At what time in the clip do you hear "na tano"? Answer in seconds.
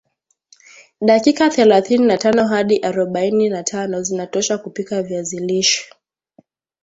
2.05-2.47, 3.49-4.03